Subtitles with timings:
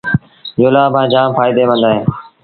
[0.59, 1.99] جُلآݩبآݩ جآم ڦآئيٚدي مند اهي